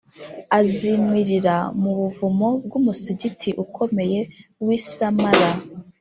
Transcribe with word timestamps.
azimirira 0.59 1.55
mu 1.81 1.91
buvumo 1.97 2.47
bw’umusigiti 2.65 3.49
ukomeye 3.63 4.19
w’i 4.65 4.79
sāmarra 4.91 5.51